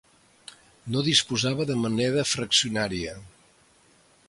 No 0.95 1.03
disposava 1.07 1.67
de 1.73 1.77
moneda 1.83 2.25
fraccionària. 2.31 3.17